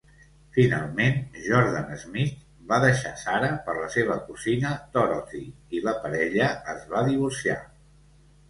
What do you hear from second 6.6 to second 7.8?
es va divorciar.